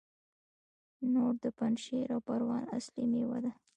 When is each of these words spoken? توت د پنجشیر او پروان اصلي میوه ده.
توت 1.13 1.35
د 1.43 1.45
پنجشیر 1.57 2.07
او 2.15 2.19
پروان 2.27 2.63
اصلي 2.77 3.05
میوه 3.11 3.39
ده. 3.43 3.51